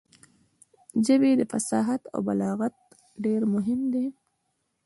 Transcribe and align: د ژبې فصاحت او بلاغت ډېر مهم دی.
د 1.03 1.03
ژبې 1.05 1.31
فصاحت 1.51 2.01
او 2.13 2.19
بلاغت 2.27 2.75
ډېر 3.25 3.41
مهم 3.53 3.81
دی. 3.93 4.07